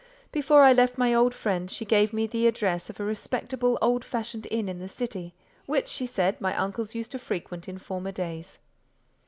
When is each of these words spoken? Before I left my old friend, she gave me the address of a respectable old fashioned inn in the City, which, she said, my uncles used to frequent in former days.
Before 0.31 0.63
I 0.63 0.73
left 0.73 0.97
my 0.97 1.13
old 1.13 1.31
friend, 1.35 1.69
she 1.69 1.85
gave 1.85 2.11
me 2.11 2.25
the 2.25 2.47
address 2.47 2.89
of 2.89 2.99
a 2.99 3.03
respectable 3.03 3.77
old 3.83 4.03
fashioned 4.03 4.47
inn 4.49 4.67
in 4.67 4.79
the 4.79 4.89
City, 4.89 5.35
which, 5.67 5.87
she 5.87 6.07
said, 6.07 6.41
my 6.41 6.57
uncles 6.57 6.95
used 6.95 7.11
to 7.11 7.19
frequent 7.19 7.69
in 7.69 7.77
former 7.77 8.11
days. 8.11 8.57